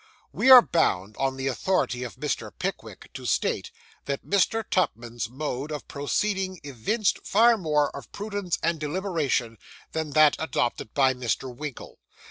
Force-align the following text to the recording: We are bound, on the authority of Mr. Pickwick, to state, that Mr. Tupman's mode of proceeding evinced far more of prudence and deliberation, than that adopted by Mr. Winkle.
We 0.31 0.49
are 0.49 0.63
bound, 0.63 1.15
on 1.19 1.37
the 1.37 1.45
authority 1.45 2.01
of 2.01 2.15
Mr. 2.15 2.49
Pickwick, 2.57 3.11
to 3.13 3.27
state, 3.27 3.69
that 4.05 4.25
Mr. 4.25 4.63
Tupman's 4.67 5.29
mode 5.29 5.71
of 5.71 5.87
proceeding 5.87 6.59
evinced 6.63 7.23
far 7.23 7.55
more 7.55 7.95
of 7.95 8.11
prudence 8.11 8.57
and 8.63 8.79
deliberation, 8.79 9.59
than 9.91 10.09
that 10.13 10.35
adopted 10.39 10.95
by 10.95 11.13
Mr. 11.13 11.55
Winkle. 11.55 11.99